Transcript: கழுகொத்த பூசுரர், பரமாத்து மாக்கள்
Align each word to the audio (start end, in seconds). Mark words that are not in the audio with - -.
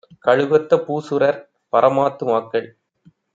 கழுகொத்த 0.25 0.77
பூசுரர், 0.77 1.39
பரமாத்து 1.73 2.25
மாக்கள் 2.25 2.67